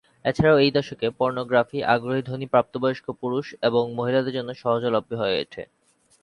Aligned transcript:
এছাড়াও 0.25 0.57
এই 0.57 0.71
দশকে, 0.71 1.07
পর্নোগ্রাফি 1.19 1.79
আগ্রহী 1.93 2.21
ধনী 2.21 2.45
প্রাপ্তবয়স্ক 2.45 3.05
পুরুষ 3.21 3.45
এবং 3.61 3.83
মহিলাদের 3.95 4.33
জন্য 4.33 4.49
সহজলভ্য 4.53 5.11
হয়ে 5.15 5.37
ওঠে। 5.41 5.63